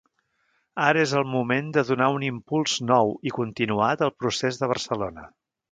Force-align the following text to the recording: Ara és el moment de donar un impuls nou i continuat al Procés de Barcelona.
Ara 0.85 1.03
és 1.07 1.13
el 1.19 1.27
moment 1.33 1.69
de 1.77 1.83
donar 1.91 2.09
un 2.15 2.27
impuls 2.31 2.81
nou 2.89 3.15
i 3.33 3.37
continuat 3.39 4.07
al 4.09 4.17
Procés 4.23 4.63
de 4.65 4.73
Barcelona. 4.77 5.33